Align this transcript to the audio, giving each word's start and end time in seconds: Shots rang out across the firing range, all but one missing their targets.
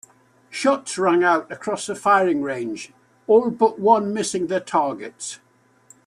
Shots 0.49 0.97
rang 0.97 1.23
out 1.23 1.51
across 1.51 1.85
the 1.85 1.93
firing 1.93 2.41
range, 2.41 2.91
all 3.27 3.51
but 3.51 3.77
one 3.77 4.11
missing 4.15 4.47
their 4.47 4.59
targets. 4.59 5.39